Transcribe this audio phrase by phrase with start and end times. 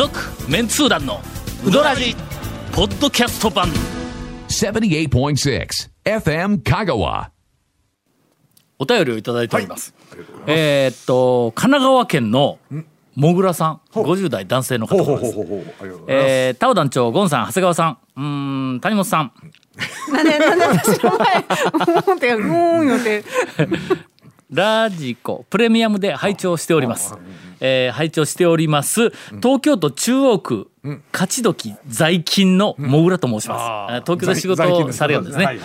[0.00, 0.18] 続
[0.48, 1.20] メンツー団の
[1.62, 2.16] ウドラジ
[2.72, 3.68] ポッドキャスト版。
[4.48, 7.28] 78.6 FM Kagawa.
[8.78, 9.94] お便りをいただいております、
[10.46, 12.58] えーっと神奈川県の
[13.14, 13.80] もぐらさん。
[13.92, 15.04] 50代男性の方。
[15.04, 15.38] ほうです。
[16.08, 17.98] えー、タオ団長ゴンさん長谷川さん。
[18.16, 19.32] うーん谷本さん。
[20.10, 21.44] なんでなんで私の前
[21.74, 23.24] 思ってうて
[24.50, 27.14] ラジコプレミアムで拝聴しております。
[27.60, 29.10] えー、拝聴しております。
[29.42, 30.70] 東京都中央区
[31.12, 35.58] 勝どき在勤のもぐらと申します、えー東京で仕事をされるんですね。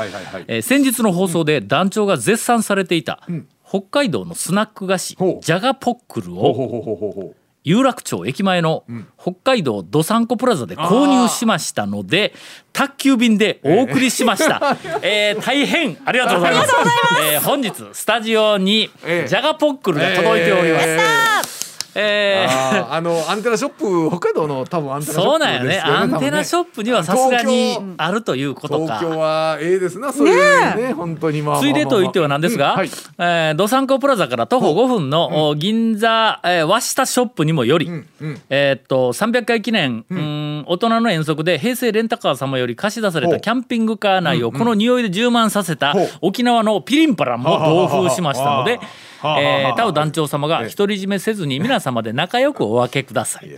[0.48, 3.26] えー先日の放送で団長が絶賛されていた
[3.68, 7.34] 北海道のスナック菓子ジャガポックルを
[7.66, 8.86] 有楽町駅前の
[9.20, 12.34] 北海道どさんこプラザで購入しましたので
[12.72, 16.76] 宅急便でお送りしました、 えー大変ありがとうございます。
[17.24, 19.27] えー本日スタジオにジえ。
[19.27, 21.55] えャガポックルが届いております、ええー
[21.96, 25.79] あーあのアンテナショップ北海道の多分アンテナショップそうなんやね。
[25.79, 29.18] アンテナショップにはさすがにあるということ東京か。
[29.18, 32.90] はええですなそういうね本当にまあまあついでと言ってはなんですが、うんはい。
[33.18, 38.41] えー、どさんこプラザから徒歩5分の、お銀座、えー、和下ショップにもより、うんうん。
[38.49, 48.80] えーっと300回記念、うん、大人の遠足で平成レンタカー様より貸し出されたキャンピングカー内をこの匂いで充満させた沖縄のピリンパラも同封しましたので
[49.24, 53.50] えータオ団長様が独り占めせずに皆様で仲良くお分けください。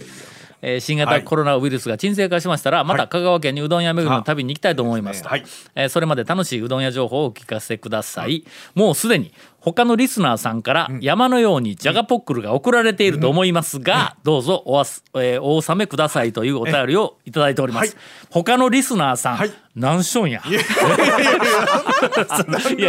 [0.61, 5.45] えー新型コロナウイルスが沈静化しましたら、また香川県にうどん屋巡りの旅に行きたいと思いますと、はい。
[5.75, 8.43] えーそれまで楽しいうどん屋情報をお聞かせください、
[8.75, 18.03] もうすでに他のリスナーさんから山のようにジャガポックルが送られていると思いますが、どうぞおわす、えーお納めくださいというお便りをいただいております、はい。
[18.31, 19.51] 他のリスナーさん、はい。
[19.75, 20.59] 何しょんやいや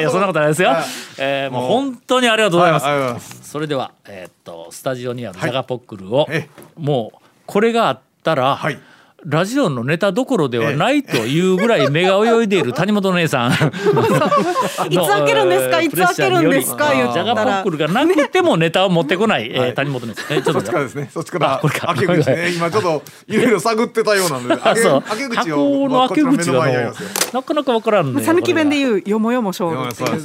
[0.01, 0.75] いやそんなことないですよ、
[1.19, 6.49] えーもう本当にありがとうございます、それでは、えーっとスタジオにあるジャガポックルを、え。
[6.79, 7.18] もう
[7.49, 8.79] これがあったら、はい。
[9.25, 13.51] ラジオのネタどころではないというぐらい目が泳いでいる谷本姉さん。
[14.91, 15.77] いつ開けるんですか？
[15.79, 16.93] の いつ開けるんですか？
[16.95, 17.25] 言ったら。
[17.25, 20.61] ジャガポックルがなくてもネタを持ってこない、えー谷本姉さんえちょっと。
[20.61, 21.11] そっちからですね。
[21.13, 21.89] そっちからあこれか。
[21.89, 22.53] 開け口ね。
[22.57, 24.55] 今ちょっといろいろ探ってたようなので。
[24.63, 25.03] あそう。
[25.03, 26.95] 開け開け口箱をの開け口がもう
[27.35, 28.23] なかなかわからんね。
[28.25, 30.23] 讃岐弁でう言うよもよも勝負ってそうはよ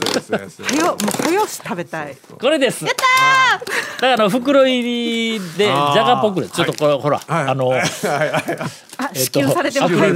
[0.86, 2.16] もうはよし食べたい。
[2.40, 2.86] これです。
[2.86, 7.48] やっただから袋入りでジャガポックルちょっとこれ、ほら、はい。
[7.48, 7.72] あの
[9.14, 9.94] 支給されてます。
[9.94, 10.14] ありが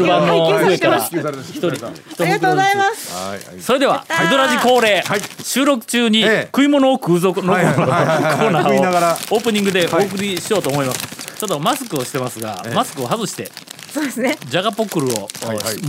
[2.39, 3.13] とうございます。
[3.13, 3.61] はいはい。
[3.61, 5.21] それでは「イドラジ恒例、はい。
[5.43, 6.45] 収録中にええ。
[6.45, 13.51] 食い物を食うぞのコーナーを オープニングでお送りしようと思います、ちょっとマスクをしてますが、マスクを外して
[13.93, 14.37] そうですね。
[14.47, 15.27] ジャガポックルを、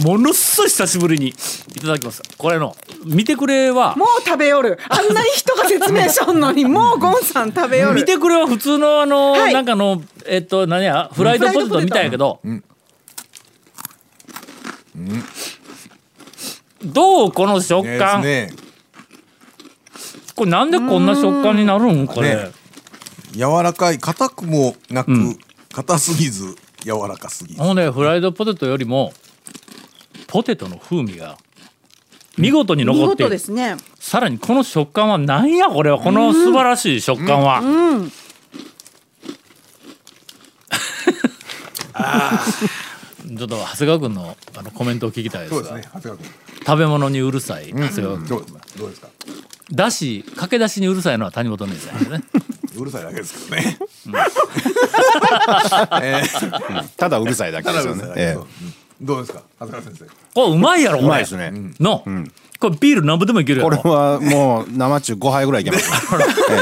[0.02, 2.22] ものすごい久しぶりにいただきます。
[2.38, 2.74] これの
[3.04, 4.78] 見てくれはもう食べよる。
[4.88, 7.96] あんなに人が説明しょんのに もうゴンさん食べよる。
[7.96, 9.52] 見てくれは普通のあの、はい。
[9.52, 12.40] なんかのえっと何やフライドポテトみたいやけど、
[16.84, 18.50] どうこの食感、ね
[20.34, 22.06] これなんでこんな食感になるん？
[22.06, 22.50] これ、ね
[23.32, 23.98] 柔らかい。
[23.98, 25.38] 硬くもなく、ん。
[25.72, 27.60] 硬すぎず柔らかすぎず。
[27.60, 29.12] ほんでフライドポテトよりも
[30.28, 31.36] ポテトの風味が
[32.36, 33.30] 見事に見残っている。
[33.30, 33.76] 事ですね。
[33.98, 35.98] さらにこの食感は何やこれは？
[35.98, 38.12] この素晴らしい食感は、うん
[43.28, 45.62] ちょっと長谷川君のあのコメントを聞きたいです。
[45.62, 46.26] がそうですね長谷川君。
[46.66, 47.72] 食べ物にうるさい。
[47.72, 48.46] 長谷川君、どう
[48.78, 49.08] どうですか？
[49.70, 52.22] だし駆け出しにうるさいのは谷本姉さんですね。
[52.76, 53.78] うるさいだけですけどね。
[56.96, 58.02] ただうるさいだけですよね。
[58.02, 58.46] えうるさいだけそう
[59.00, 59.06] うん。
[59.06, 59.42] どうですか？
[59.60, 60.04] 長谷川先生。
[60.06, 60.12] こ
[60.48, 61.52] れうまいやろうまいですね。
[61.80, 62.04] の、
[62.58, 65.90] これビールなんぼでもいけるやこれろはもう生中5杯ぐらいいけます。
[66.50, 66.54] え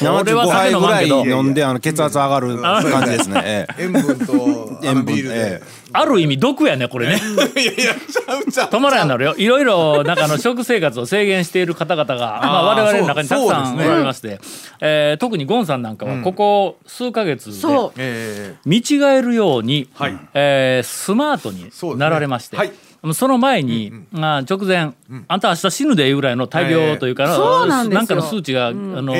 [0.00, 3.42] え生中5杯ぐらい飲んであの血圧上がる感じですね。
[3.44, 3.82] ええ。
[3.82, 5.06] 塩分とあの塩分。
[5.06, 5.34] ビールで。
[5.34, 7.20] えある意味毒やねこれね。
[7.56, 8.68] いやいやちゃうちゃう。
[8.68, 9.34] 止まらんなるよ。
[9.36, 13.88] いろいろなんかあの食生活を制限している方々がまあ、我々の中にたくさんおそうですね。
[13.88, 14.40] られまして、
[14.80, 17.92] えー特にゴンさんなんかはここ数ヶ月でそう。
[17.96, 18.54] え。
[18.64, 20.18] 見違えるように、はい。
[20.34, 22.00] えースマートにそうですね。
[22.00, 22.72] なられまして、はい
[23.12, 24.94] その前に、まあ、直前、
[25.28, 29.14] あんた明日死ぬでいうぐらいの大病というか、そうなんかの数値が、あの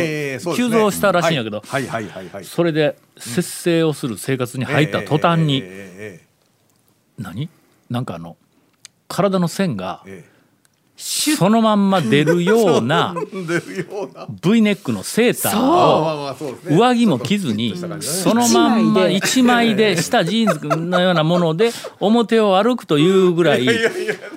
[0.57, 1.63] 急増したらしいんやけど、
[2.45, 6.21] それで節制をする生活に入った途端に、え
[7.19, 7.51] 何？
[7.91, 8.37] なんかあの
[9.09, 10.34] 体の線がえええ
[10.97, 13.15] そのまんま出るような
[14.43, 16.37] V ネックのセーターまあを
[16.71, 20.05] 上着も着ずにそのまんま一枚で。
[20.15, 23.67] 下ジーンズのようなもので表を歩くというぐらい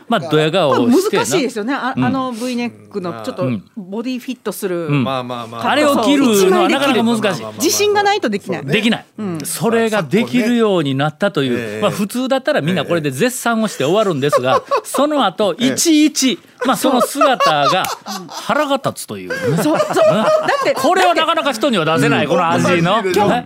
[0.08, 1.24] まあドヤ顔をしてな。
[1.24, 1.74] 難しいですよね。
[1.74, 3.46] あ,、あの V ネックのちょっと
[3.76, 5.72] ボディフィットする、あまあまあ。
[5.72, 7.46] あれを着るのはなかなか難しい。
[7.56, 9.06] 自信がないとできない、できない、
[9.44, 17.84] それができるようになったという、ええまあ、普通だったらみんなこれで絶賛をして終わるんですが、その後いちいち、まあ、その姿が
[18.30, 19.96] 腹が立つというね、そうそう。
[19.96, 23.00] だってこれはなかなか人には出せない、この味の。
[23.00, 23.44] 今日あね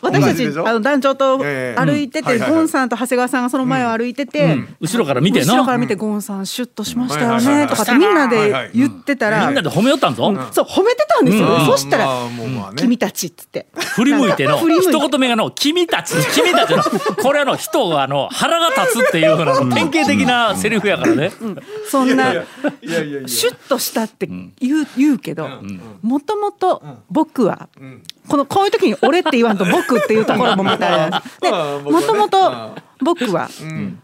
[0.00, 1.80] 私たちあの団長とええ。
[1.80, 5.54] 歩いてて、ゴンさんと長谷川さんがその前を歩いてて、後ろから見ての。
[5.54, 11.66] 後ろから見て、ゴンさんシュッとしましたよねとかってみんなで言ってたら、みんなで褒めよったんぞ、そう褒めてたんですよ、うん。
[11.66, 12.08] そしたら、
[12.76, 13.66] 君たちっつって。
[13.94, 16.82] 振り向いての一言目がの「君たち君たちの」
[17.22, 21.32] これはの人があの腹が立つっていうふうな典型的なセリフやからね。
[21.90, 22.32] そんな
[22.82, 23.28] いやいやいや。
[23.28, 24.28] シュッとしたって
[24.60, 25.48] 言う,、言うけど
[26.02, 27.68] もともと僕は、
[28.28, 33.48] このこういう時に「俺」って言わんと「僕」っていうところもまたあれなんですでもともと僕は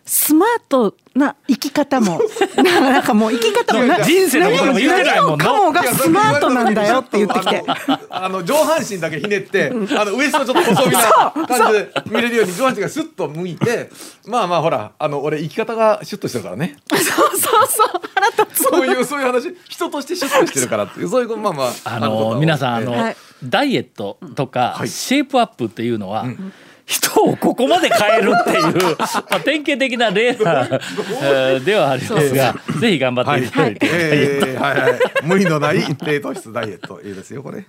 [0.05, 2.21] スマートな生き方も
[2.57, 5.45] なんかもう生き方もな人生のことも言ってないもんな。
[5.47, 7.41] 何もかもがスマートなんだよって言って。
[7.41, 7.65] きて。
[7.67, 13.91] あのあの上半身だけひねって、あのウエストちょっと細身な感じで見れるように上半身がスッと向いて
[14.27, 16.77] まあまあほらあの俺生き方がシュッとしてるからね。
[16.91, 18.63] そうそうそう腹立つ。
[18.65, 23.17] そういうそういう話人としてシュッとしてるからっていうそういうことまあまああの皆さんあの、はい。
[23.45, 24.89] ダイエットとか、はい。
[24.89, 26.27] シェイプアップっていうのは、
[26.87, 30.69] 人をここまで変えるっていう、 まあ、典型的な例な、
[31.23, 34.81] えーではありますがぜひ頑張っていただいて、えーはい。
[34.81, 35.01] はい。
[35.25, 37.01] 無理のない低糖質ダイエット。
[37.03, 37.65] いいですよこれ。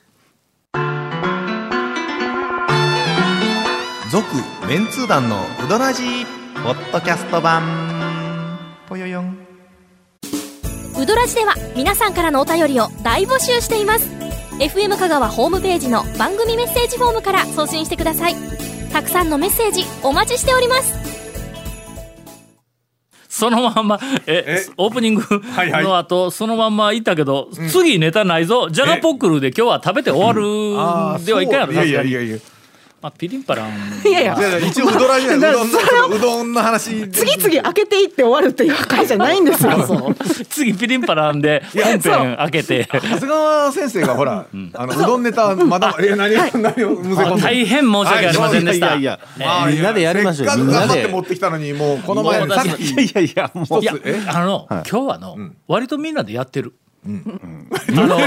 [4.12, 4.26] 続
[4.68, 6.26] メンツー団のウドラジー
[6.64, 7.64] ポッドキャスト版。
[8.88, 9.38] ぽよよん。
[10.96, 14.18] ウドラジでは皆さんからのお便りを大募集しています。
[14.60, 20.96] FM 香川ホームページの番組メッセージフォームから送信してくださいたくさんのメッセージお待ちしております。
[23.30, 24.66] そのまんまええ？
[24.78, 25.84] オープニングはいはい。
[25.84, 28.70] の後、そのまんまいったけど、次ネタないぞ。
[28.72, 30.42] ジャガポックルで今日は食べて終わる
[31.24, 32.10] ではいかんやろいやさすがに。
[32.10, 32.38] いやいやいや
[33.00, 33.70] まあ、ピリンパラン
[34.04, 34.36] いやいや。
[34.38, 35.78] いやいや一応うどらじゃないうどんの
[36.16, 40.16] うどんの話次々開けていって終わるっていう回じゃないんですよ。
[40.50, 42.90] 次ピリンパランで本編開けて。
[42.92, 47.42] 長谷川先生がほら、あのうどんネタまだ え何を何をむせ込んで。
[47.44, 50.58] 大変申し訳ありませんでした、いやいやみんなでやりましょう。
[50.58, 50.88] みんなで。
[50.88, 52.84] 頑張って持ってきたのにもうこの前もうさっき。
[52.84, 54.24] いやいやいやもういやえ？
[54.28, 56.74] あの、今日はの、割とみんなでやってる、
[57.06, 58.18] あの の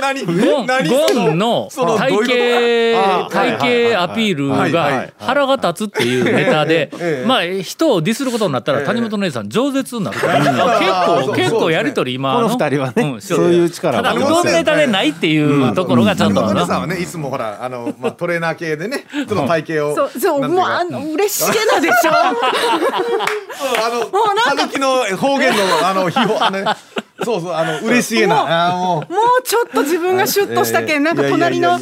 [0.00, 10.40] 何ゴン何ゴンのその体型体型アピールが腹が立つっていうネタでええまあ人をディスることになったらええ谷本姉さん饒舌になるから。
[10.80, 10.92] 結
[11.26, 16.68] 構結構やり取り今この二人はねんそういう力をただうどんネタでないっていうところがちょっと谷本さん。
[16.68, 22.10] なはねいつもほらあの、まあ、トレーナー系でねちょっと体型をそうそうもうあの嬉しげなでしょ。
[22.12, 22.34] あ
[23.90, 24.10] のう
[24.56, 24.68] なん。
[24.68, 26.76] かの方言のあの秘宝あの
[27.24, 29.12] そうそうあの嬉しげもうなもう。
[29.12, 31.78] もうちょっと自分がシュッとしたけん、なんか隣の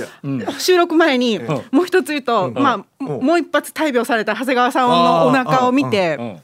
[0.59, 6.41] 収録前に、もう一つ言うと、まあ、もう一発大病された長谷川さんのお腹を見て、うん。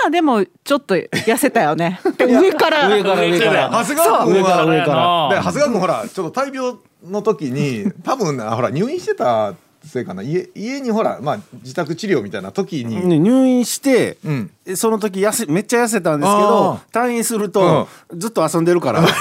[0.00, 2.00] まあでもちょっと痩せたよね。
[2.08, 2.88] って上から。
[2.88, 3.70] 上から上から。
[3.70, 9.54] 長谷川君は上からで長谷川君ほらちょっと大病の時に多分ほら入院してた
[9.88, 10.22] せいかな。
[10.22, 14.50] 家家にほらまあ自宅治療みたいな時に、ね入院して、うん。
[14.66, 19.02] えその時痩せめっちゃ痩せたんですけど退院すると、ずっと遊んでるから。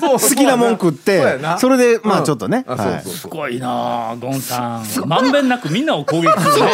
[0.00, 2.22] 好きなもん食ってそれでまうん。
[2.22, 3.02] あちょっとね、あはいそうそう。
[3.02, 4.84] そうすごいなあゴンさん。
[5.06, 6.72] まんべんなくみんなを攻撃するね。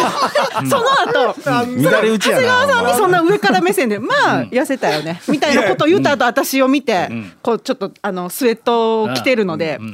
[0.70, 7.10] その後、乱れ打ちや長谷川さんなにそんな上から目線で、まあ痩せたよねみたいなことを言った後、私を見て、
[7.42, 9.86] こうちょっとあのスウェットを着てるので、ま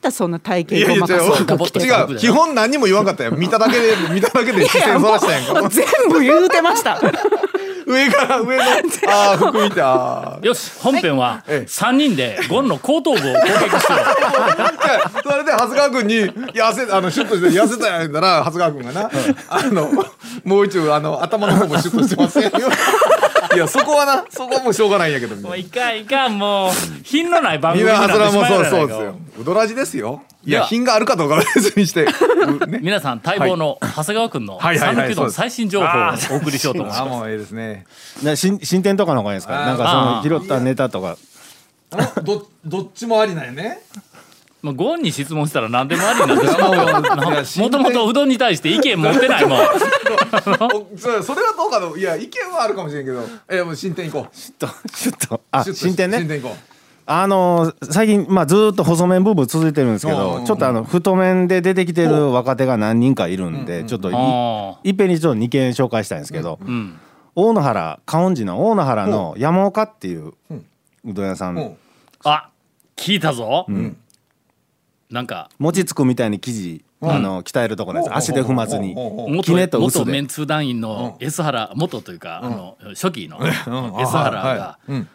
[0.00, 2.16] たそんな体型ごまかす服着て違う。
[2.16, 3.32] 基本何にも言わんかったよ。
[3.32, 5.54] 見ただけで 見ただけで視線そらしたやんか。
[5.54, 7.00] もう全部言うてました。
[7.86, 10.46] 上から上のあー服見てあー。
[10.46, 11.66] よし本編はええ。
[11.66, 13.96] 3人でゴンの後頭部を攻撃しよ
[15.24, 16.14] それで長谷川君に
[16.52, 19.10] 痩せあのシュッとして痩せたやん言ったら長谷川君がな。
[19.48, 19.90] あの
[20.44, 22.50] もう一応あの頭の方もシュッとしてますよ。
[23.54, 30.22] いやそこはなそこはもうしょうがないんやけどもういかんいかんもう品のない番み組になってしんなそれはもうまうやないかそうそうですようどらじですよ。
[30.44, 30.62] いでは。
[30.64, 32.04] や品があるかどうかは別にして。
[32.04, 32.78] う ね。
[32.82, 35.90] 皆さん待望の長谷川君のはいはいはい讃岐うどん最新情報を
[36.32, 37.02] お送りしようと思います。
[37.02, 37.86] あもうええですね。
[38.22, 39.54] な新進展とかの方がいいですか？
[39.54, 41.16] なんかその拾ったネタとか。
[42.22, 43.80] どどっちもありなんやね。
[44.60, 46.82] もうゴンに質問したら何でもありになってしまうよ。
[47.32, 53.24] いや進も展ともとうどんに対して意見持ってないもん おそれそれはどうかのいや意見はあるかもしれんけど。
[53.48, 54.36] えもう進展いこう。
[54.36, 55.40] ちょっとちょっと。
[55.52, 56.18] あシュッと進展ね。
[56.18, 56.56] 進展いこ
[57.10, 60.34] あのー最近まあずーっと細麺ブーム続いてるんですけうんうん。
[60.34, 66.98] うんどちょっとあの太麺で出てきてる若手が何人かいるんでちょっといあいっぺんにちょっと2件紹介したいんですけどうん。
[67.34, 70.34] 大野原観音寺の大野原の山岡っていうう
[71.06, 71.52] どん屋さう。
[71.52, 71.58] うん。
[71.58, 71.76] ん
[72.24, 72.50] あ
[72.96, 73.64] 聞いたぞ、
[75.08, 78.92] なんか餅つくみたいに生地あの鍛えるとこなんです足で踏まずに。
[78.94, 80.04] 元キネと薄で。
[80.04, 84.92] 元メンツー団員の S 原元というか、あの初期の S あ原がはい。
[84.92, 85.08] うん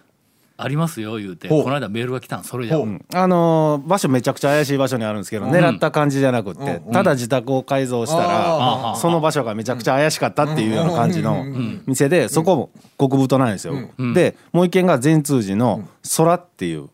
[0.56, 1.50] ありますよ言うて。
[1.50, 2.78] この間メールが来たんそれじゃ。
[2.78, 6.92] あのー場所めちゃくちゃ怪しい場所にあるんですけど狙った感じじゃなくってうん。
[6.92, 11.44] ただ自宅を改造したあらその場所がめちゃくちゃ怪しかったっていうような感じの
[11.88, 12.70] 店でそこも
[13.00, 13.76] 極太なんですよ。
[14.14, 16.90] でもう一軒が善通寺の空っていう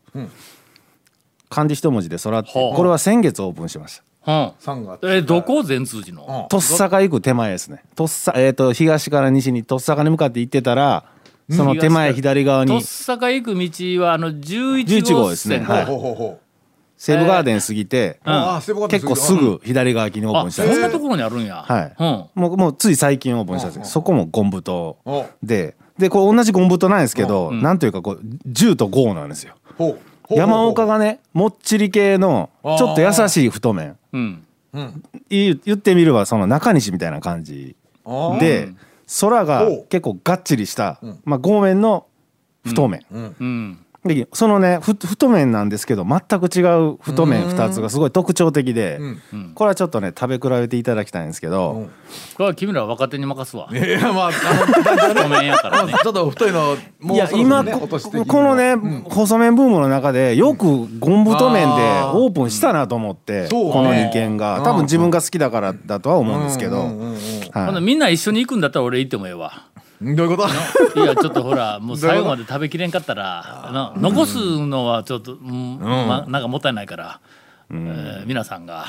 [1.50, 4.04] 漢字一文字で空ってこれは先月オープンしました。
[4.04, 4.32] う。
[4.32, 5.00] ん三月。
[5.04, 7.84] えどこ善通寺の、とっさか行く手前ですね。
[7.96, 11.04] とっさえっ、と東から西にとっさかに向かって行ってたら
[11.50, 12.72] その手前左側に。
[12.72, 15.58] とっさか行く道はあの11 11号号ですね。
[15.58, 16.40] 線はいほうほうほう。
[16.98, 18.20] 西武ガーデン過ぎて
[18.90, 20.82] 結構すぐ左側にオープあンしたんです。
[20.82, 21.64] そんなところにあるんや。
[21.66, 21.96] はい。
[21.98, 22.26] うん。
[22.36, 23.80] もうもうつい最近オープンしたんです。
[23.80, 29.56] けどそこもゴンブトおででこれ同じゴンブトなんですけど、なんというかこう10と5なんですよ。
[30.30, 33.98] 山岡がねもっちり系のちょっと優しい太麺。
[34.12, 34.44] うん。
[35.30, 37.78] い言ってみればその中西みたいな感じ
[38.40, 38.74] で
[39.22, 42.06] 空が結構がっちりした、まあ、合麺の
[42.66, 49.00] 太麺、うんでそのねふ太麺なんですけど全く違う太麺2つがすごい特徴的で、
[49.56, 51.90] これはちょっとね食べ比べていただきたいんですけど、
[52.36, 53.68] これは君ら若手に任すわ。
[53.76, 55.92] いやまああごめんやからね。
[55.92, 58.76] の ちょっと太いのもういやそろそろ今こね落としてきてこのね、
[59.10, 60.66] 細麺ブームの中でよく
[61.00, 61.82] ゴン太麺で
[62.14, 64.62] オープンしたなと思って、この2軒が。
[64.64, 66.86] 多分自分が好きだからだとは思うんですけど、
[67.82, 69.64] みんな一緒に行くんだったら俺行ってもええわ
[70.02, 70.48] どういうこ
[70.96, 71.04] と？
[71.04, 77.20] いやちょっとほらもう最後まで食べきれんかったらあの残すのはちょっと、うんまなんかもったいないから、
[77.72, 78.86] えー皆さんが、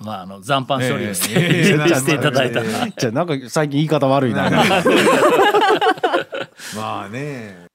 [0.00, 1.64] まあ、あの残飯処理をして,、ええ。
[1.94, 4.50] していただいたら、 じゃあなんか最近言い方悪いな。
[6.76, 7.66] まあね。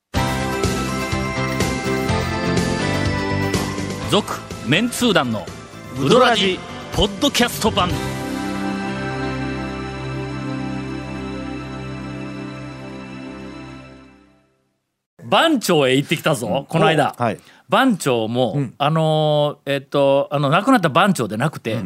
[4.09, 4.33] 続
[4.67, 5.45] メンツー団の
[6.03, 6.59] ウドラジ
[6.93, 7.89] ポッドキャスト版
[15.31, 17.39] 番町へ行ってきたぞ、この間、はい。
[17.69, 21.79] 番町も、あのーえっとあの亡くなった番町でなくて、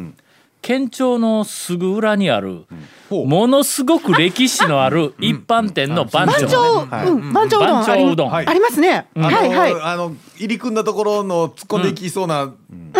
[0.63, 2.65] 県庁のすぐ裏にある、
[3.11, 7.69] ものすごく歴史のある 一般店の番長、番長うどん。
[7.69, 9.05] 番あり長うどん、はいありますね。
[9.15, 9.49] はい。
[9.53, 9.75] はい。
[9.79, 12.51] あの入り組んだところの突っ込んでいきそうな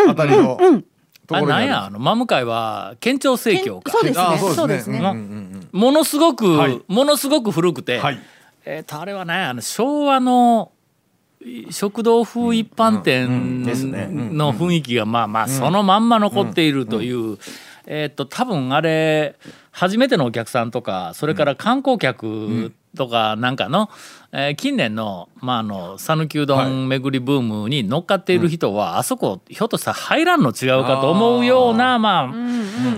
[0.09, 0.59] あたりの
[1.27, 3.91] とあれなんころにあるやあの真向かいは県庁生協か。
[3.91, 4.23] そうですね。
[4.23, 5.01] あそうですね。
[5.71, 6.79] ものすごく、はい。
[6.87, 7.99] ものすごく古くて、
[8.65, 10.71] はいえー、とあれはねあの昭和の
[11.41, 17.37] い食堂風一般店ですねの雰囲気がまあまあそのまんま残っているという、
[17.85, 19.35] えっ、と多分あれ
[19.71, 23.89] 初めてのお客さんとかそれから観光客とかなんかの、
[24.37, 32.27] えー近年のまああの讃岐うどん巡りブームに乗っかっている人は、あそこひょっとしたら入らんの違うかと思うようなまあ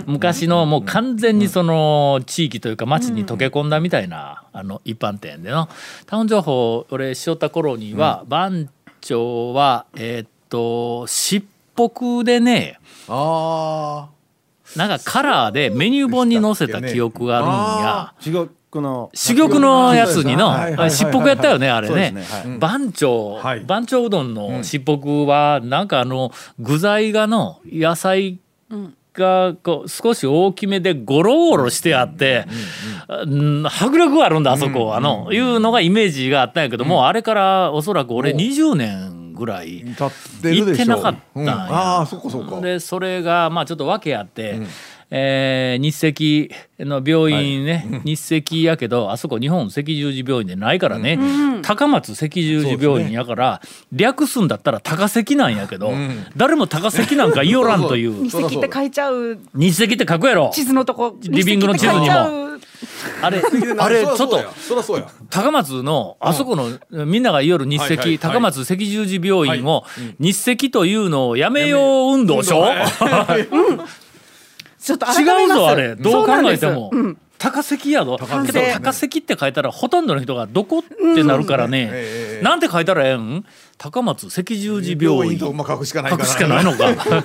[0.06, 5.68] 昔のもう完全にその地域というか町に溶け込んだみたいなあの一般店での
[6.06, 8.68] タウン情報俺しよった頃には番
[9.00, 11.42] 長はえーっとしっ
[11.76, 14.08] ぽくでねあ
[14.76, 18.14] なんかカラーでメニュー本に載せた記憶があるんや。
[18.20, 19.10] 珠玉の。
[19.14, 22.10] 珠玉のやつにのはしっぽくやったよねあれね。
[22.12, 22.58] ねはい。
[22.58, 23.60] 番長はい。
[23.60, 28.38] 番長うどんのしっぽくはなんかあの具材がの野菜
[29.18, 32.46] がこう少し大きめでゴロゴロしてあって
[33.08, 33.26] う
[33.62, 39.07] ん迫力があるんだあそこあのいうのがイメージがあったんやけどもあれからおそらく俺20年
[39.38, 40.08] ぐらいあ立っ
[40.42, 40.82] てるでしょ。
[40.82, 41.54] 行ってなかったんや。
[41.54, 41.60] うん。
[41.60, 42.60] ああそっかそっか。
[42.60, 44.60] でそれがまあちょっと訳あって、
[45.10, 51.18] えー日赤の病院ね、日赤やけどあそこ日本赤十字病院でないからね、
[51.62, 53.62] 高松赤十字病院やから、
[53.92, 55.92] 略すんだったら高赤なんやけど、
[56.36, 58.28] 誰も高赤なんか言いよらんという。
[58.28, 59.38] 日赤って書いちゃう。
[59.54, 60.50] 日赤って書くやろ。
[60.52, 61.16] 地図のとこ。
[61.22, 62.48] リビングの地図にも。
[63.20, 63.42] あれ
[63.78, 65.10] あれちょっとそりゃそうや。
[65.30, 68.18] 高松のあそこのみんなが言いよる日赤、はいはいはい。
[68.18, 69.84] 高松赤十字病院を
[70.18, 72.66] 日赤というのをやめよう運動しょ、
[74.88, 75.42] ちょっと改めます。
[75.42, 75.96] 違うぞあれ。
[75.96, 76.90] どう考えても、
[77.36, 80.82] 高関やぞけど高関って書いたらほとんどの人がどこっ
[81.14, 83.44] てなるからね、なんて書いたらええん？
[83.76, 85.38] 高松赤十字病院。
[85.38, 87.24] とまあ書くしかないか書なくしかないのか。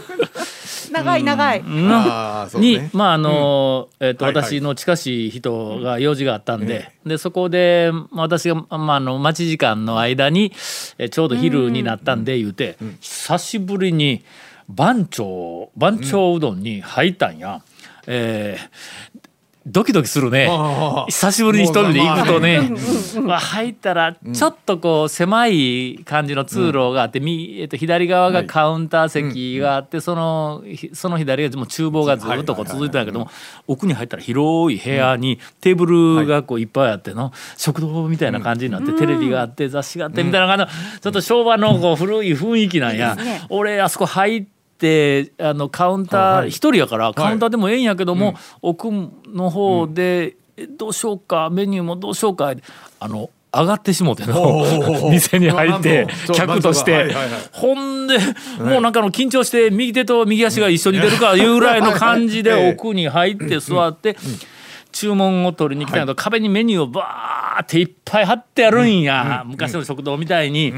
[0.92, 1.60] 長 い長い。
[1.60, 2.90] うに、ね。
[2.92, 4.44] まああの、えっとはいはい。
[4.44, 10.52] 私の近しい人が用事があったんで、でそこでまあ私が、まあ、あの待ち時間の間に
[10.98, 14.26] えちょうど昼になったんで言うて、久しぶりに
[14.70, 17.62] 番長番長うどんに入ったんや。
[18.08, 19.24] えー
[19.66, 20.50] ドキドキするね。
[21.08, 22.70] 久しぶりに一人で行くとね、
[23.24, 33.30] まあ、入ったらちょっとこう狭い感じの通路があって、みえっと、左側がカウンター席があって、そのひその左がもう厨房がずっとこう続いてたけども
[33.66, 43.16] 奥に入ったら広い部屋にテーブルがこういっぱいあっての食堂みたいな感じになってテレビがあって雑誌があってみたいな感じのちょっと昭和のこう古い雰囲気なんや。
[43.48, 44.53] 俺あそこ入って
[45.40, 48.90] あのカウンター一人やからカウンターでもええんやけども、奥
[49.28, 52.54] の方で、えどうしようかメニューもどうしようか
[53.00, 54.66] あの上がってしもての
[55.12, 57.16] 店に入って客として。
[57.52, 58.18] ほんで
[58.60, 64.18] もうなんかの緊張して右手と右足が一緒に出るかいうぐらいの感じでえ え奥に入って座って
[64.92, 69.44] 注文を取りに来たんやけど壁にメニューをバーっていっぱい貼ってあるんや。
[69.46, 70.74] 昔の食堂みたいに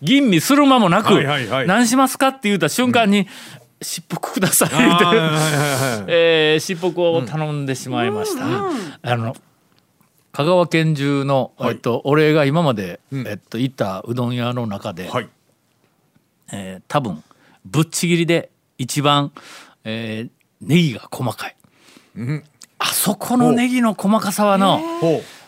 [0.00, 1.22] 吟味する間もなく
[1.66, 3.28] 何しますかって言った瞬間に
[3.82, 8.44] しっぽくくださいっては えー、しっぽくを頼んでしまいました。
[9.02, 9.36] あの
[10.32, 11.70] 香川県中の、はい。
[11.72, 13.26] えっと、俺が今まで、ん。
[13.26, 15.28] えっと、行ったうどん屋の中で、はい。
[16.52, 17.22] えー多分
[17.64, 19.30] ぶっちぎりで一番、
[19.84, 20.30] えー
[20.62, 21.56] ネギが細かい、
[22.78, 24.80] あそこのネギの細かさはの、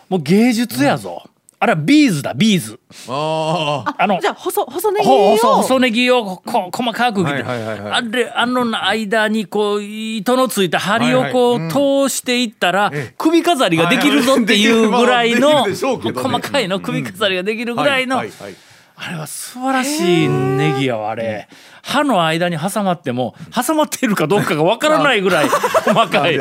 [0.09, 1.23] もう芸術やぞ、
[1.57, 2.79] あれはビーズだビーズ。
[3.07, 7.91] ああのじゃあ細細ネギほを細細ネギをこ細かく切って、はいはいはいはい。
[7.93, 13.13] あれあの間にこう糸のついた針をこう、はい通していったら、ええ。
[13.17, 18.55] 首飾りができるぞっていうぐらいの、細かいの首飾りができるぐらいの、はいはいはい
[18.97, 21.47] あれは素晴らしいネギやわあれ。
[21.83, 26.39] 歯の間に挟まっても挟まっているかどうかがわからないぐらい細かい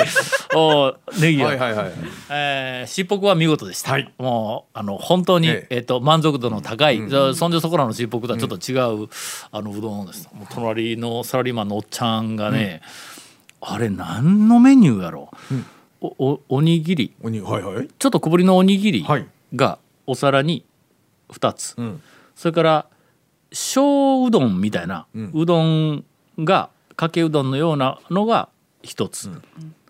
[0.54, 1.92] おネギや、はいはいはい
[2.30, 4.10] えー、しっぽくは見事でした、はい。
[4.18, 5.76] もうあの本当に、ええ。
[5.76, 9.08] えっと満足度の高い、そそんじょそこらのしっぽくとはちょっと違う、
[9.50, 10.30] あのうどんです。
[10.32, 12.80] もう隣のサラリーマンのおっちゃんがね、
[13.60, 15.30] あれ何のメニューやろ？
[16.00, 17.14] う、おおおにぎり。
[17.22, 17.88] おにはいはい。
[17.98, 19.26] ちょっと小ぶりのおにぎりはい。
[19.54, 20.64] がお皿に
[21.30, 22.00] 2つ、ん
[22.34, 22.86] それから
[23.52, 26.04] 小うどんみたいな、うどん
[26.38, 28.48] がかけうどんのようなのが
[28.82, 29.30] 1つ、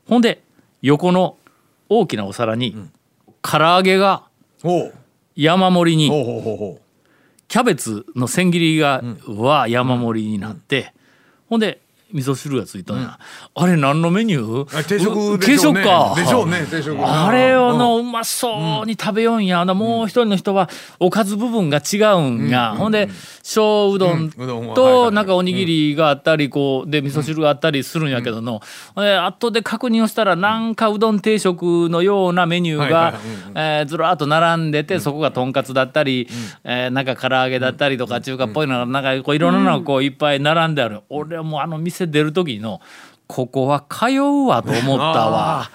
[0.09, 0.42] ほんで
[0.83, 1.37] 横の
[1.88, 2.76] 大きなお皿に、
[3.42, 4.24] 唐揚げが
[5.35, 6.09] 山盛りに。
[7.46, 10.92] キャベツの千切りが、は山盛りになって、
[11.48, 11.80] ほんで
[12.14, 13.18] 味噌汁がついたんや、
[13.55, 14.88] あれ何のメニュー？
[14.88, 15.83] 定食で定しょうね。
[15.83, 16.14] 食か。
[16.16, 16.64] でしょうね。
[16.70, 16.96] 定食。
[17.05, 18.09] あれをのうん。
[18.09, 23.09] うまそうに食べようんや、なもう一人の人はおかず部分が違うんや、ほんで
[23.42, 28.62] 小うどんとはいなんかおにぎりがあったりこうで味噌汁があったりするんやけどの、
[28.94, 33.14] で後で確認をしたらなんかうどん定食のようなメニューが
[33.55, 36.29] えーずらーっと並んでてそこがとんかつだったり、
[36.62, 42.81] えーなんか唐揚げだったりとか中華っぽいのがなんかこういろんなのがこういっぱい並んである、俺はもうあの店出る時の
[43.27, 45.71] ここは通うわと思ったわ。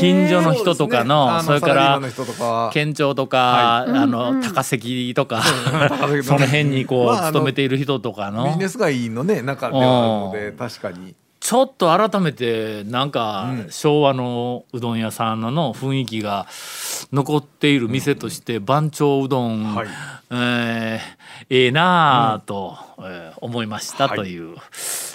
[0.00, 1.70] 近所の人とかのそ,、そうですね。
[1.70, 2.44] れからンの人とか。
[2.44, 5.42] は県庁とか、あの高関とか、
[6.22, 8.46] その辺にこう、まああの勤めている人とかの。
[8.46, 11.14] ビジネス街のね中ではあるので確かに。
[11.40, 16.46] ちょっと改めてなんか昭和のうどん屋さんのの雰囲気が
[17.12, 19.86] 残っている店として番長うどん、はい。
[20.30, 20.98] えー
[21.50, 24.56] ええなあと、えー思いましたという、